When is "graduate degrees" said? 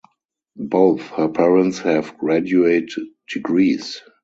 2.17-4.01